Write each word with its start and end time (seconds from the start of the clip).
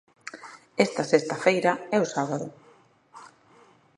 Esta 0.85 1.03
sexta 1.11 1.35
feira 1.45 1.71
e 1.95 1.97
o 2.03 2.07
sábado. 2.15 2.47